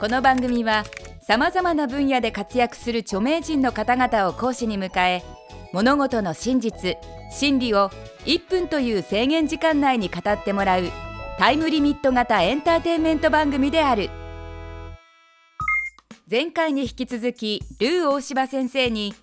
[0.00, 0.84] この番組は
[1.20, 5.22] さまざまな分野で活躍する著名人の方々を講師に迎え
[5.74, 6.96] 物事の真実
[7.30, 7.90] 真理を
[8.24, 10.84] 1分という制限時間内に語ってもらう
[11.38, 14.08] タイムリミット型エンターテインメント番組である。
[16.30, 19.14] 前回に引き続きルー大柴先生に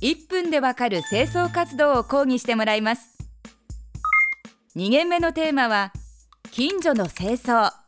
[0.00, 3.16] 1分でわかる清掃活動を講義してもらいます。
[4.74, 5.92] 2限目のテーマは
[6.50, 7.83] 近所の清掃。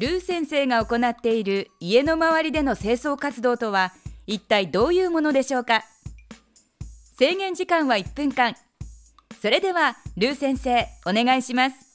[0.00, 3.92] ルー先生が行っている家の周りでの清掃活動とは
[4.26, 5.84] 一体どういうものでしょうか？
[7.18, 8.54] 制限時間は1分間。
[9.42, 11.89] それではルー先生お願いします。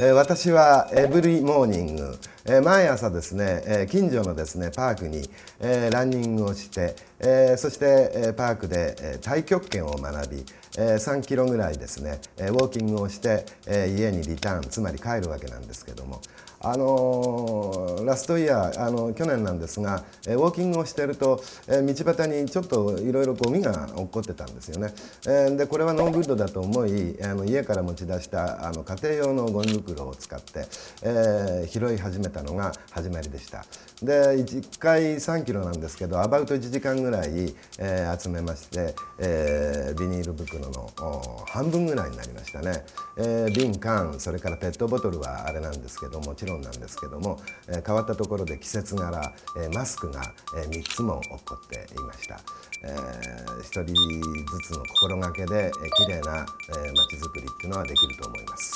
[0.00, 5.30] えー私はエブリモーニング、えー毎朝ですね、えー近所のですねパークに、
[5.60, 10.44] えランニングをして、えそして、えパークで、え太極拳を学び、
[10.76, 16.20] え3キロぐらいですね、えウォーキングをして、え家にリターンつまり帰るわけなんですけども。
[16.64, 24.92] あのー last year あの去年なんですが、えーウォーキングをしていると、えー道端にちょっといろいろゴミが落っこってたんですよね、
[25.26, 30.66] えーでこれは no good だと思いあの家から持ち出したあの家庭用のゴミ袋を使って、
[31.02, 33.64] えー拾い始めたのが始まりでした。
[34.02, 42.84] で 1, 回3キロなんですけど about 1時間ぐらい、えー集めまして、えービニール袋の半分ぐらいになりましたね、
[43.16, 52.40] えー瓶缶それからペットボトルはあれなんですけどもちろんなんですけども、えー変わったところで季節柄、えーマスクが、え3つも起こっていました、
[52.84, 55.72] えー一人ずつの心がけで、えー、
[56.04, 58.72] きれいな、えー、街づくりっていうのはできると思います。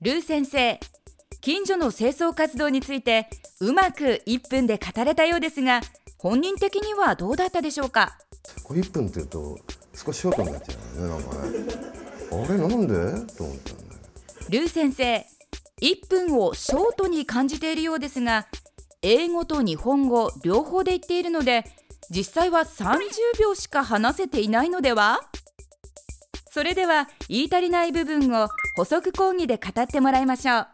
[0.00, 0.80] ルー先生
[1.40, 3.28] 近所の清掃活動について
[3.60, 5.80] うまく1分で語れたようですが
[6.18, 8.18] 本人的にはどうだったでしょうか？
[8.64, 9.58] これ1分っていうと
[9.94, 11.50] 少しショートになっちゃうよねなんかね。
[12.32, 13.34] あれなんで？
[13.36, 13.81] と思った
[14.50, 15.24] ルー先生
[15.80, 18.46] 1分をショートに感じているようですが
[19.02, 21.64] 英語と日本語両方で言っているので
[22.10, 22.98] 実際は30
[23.40, 25.20] 秒しか話せていないのでは？
[26.50, 30.66] それでは言い足りない部分を補足講義で語ってもらいましょう。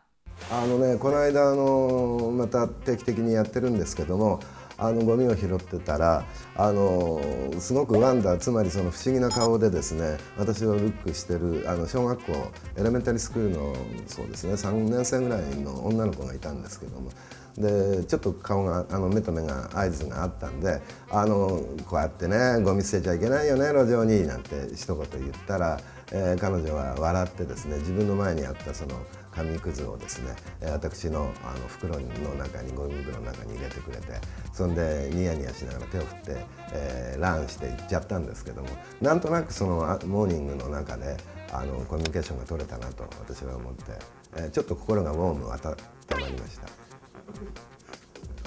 [0.51, 4.41] あのねこの間あのまた定期的にやってるんですけども
[4.79, 6.25] あのゴミを拾ってたら
[6.57, 7.21] あの
[7.59, 13.75] すごくワンダーつまりその不思議な顔でですね私をルックしてるあの小学校エレメンタリースクールの
[14.07, 17.11] そうですね3年生ぐらいの女の子がいたんですけども。
[17.57, 25.81] でちょっと顔があの目と目が合図があったんであのこうやってねゴミ捨てちゃいけないよね路上になんて一言言ったら、
[26.13, 28.95] えー彼女は笑ってですね自分の前にあったその
[29.39, 34.05] 紙くずをですね私のあの袋の中にゴミ袋の中に入れてくれて
[34.53, 38.69] そんでニヤニヤしながら手を振って、えーランして行っちゃったんですけども
[39.01, 41.17] なんとなくそのモーニングの中で
[41.53, 43.83] あのコミュニケーションが取れたなと私は思って、
[44.37, 45.59] えーちょっと心がウォーム温
[46.21, 46.69] まりました。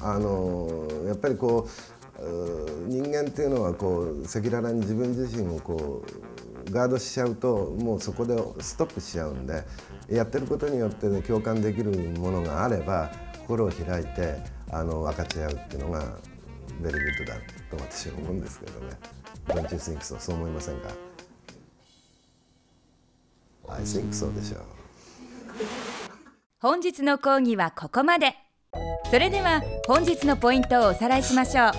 [0.03, 6.30] あのやっぱりこう人間っていうのはこう赤裸々に自分自身をこう
[6.71, 9.63] ガードしちゃうともうそこでストップしちゃうんで
[10.09, 14.37] やってることによって、ね、共感できるものがあれば心を開いて
[14.71, 16.17] あの分かち合うっていうのが
[16.81, 17.39] very good だ
[17.69, 18.97] と私は思うんですけどね。
[19.47, 20.19] Don't you think so?
[20.19, 20.89] そう思いませんか
[23.67, 24.61] ?I think so でしょう。
[26.59, 28.35] 本日の講義はここまで
[29.09, 31.71] それでは本日のポイントをおさらいしましょう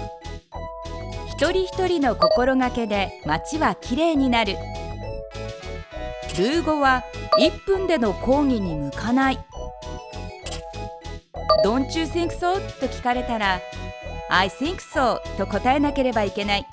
[1.29, 4.57] 一人一人の心がけで街はきれいになる
[6.39, 7.05] ルー語は
[7.39, 9.39] 1分での講義に向かない
[11.63, 12.55] Don't you think so?
[12.81, 13.61] と聞かれたら
[14.31, 16.67] I think so と答えなければいけない。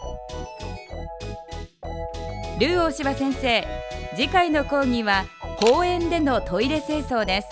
[2.59, 3.67] ルー大柴先生
[4.15, 5.25] 次回の講義は
[5.59, 7.49] 公園でのトイレ清掃です。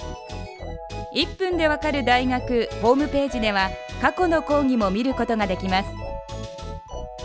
[1.13, 3.69] 1分でわかる大学ホームページでは
[4.01, 5.89] 過去の講義も見ることができます。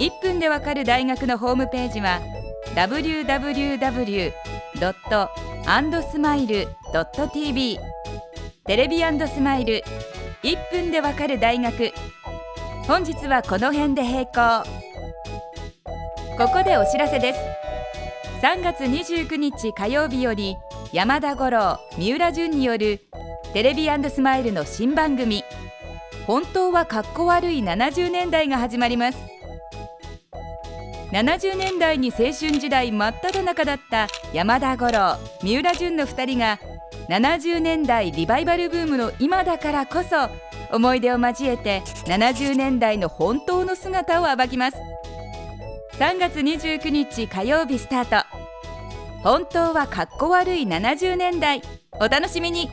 [0.00, 2.20] 1分でわかる大学のホームページは
[2.74, 4.51] www
[4.82, 7.78] www.andsmile.tv
[8.66, 8.98] テレビ
[9.28, 9.84] スマイル。
[10.42, 11.92] 1分でわかる大学。
[12.88, 14.64] 本日はこの辺で閉校。
[16.36, 17.38] ここでお知らせです。
[18.42, 20.56] 3月29日火曜日より
[20.92, 23.06] 山田五郎三浦淳による
[23.52, 25.44] テレビスマイルの新番組。
[26.26, 29.18] 本当はかっこ悪い70年代が始まります。
[31.12, 36.58] 70年代に青春時代真っ只中だった山田五郎三浦淳の2人が
[37.10, 40.30] 70年代リバイバルブームの今だからこそ
[40.74, 44.78] 思い出を交えて70年代の本当の姿を暴きます。
[45.98, 48.26] 3月29日火曜日スタート。
[49.22, 51.60] 本当はかっこ悪い70年代。
[52.00, 52.70] お楽しみに。